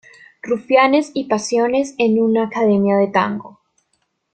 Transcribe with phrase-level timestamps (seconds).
[0.41, 3.59] Rufianes y pasiones en una academia de tango.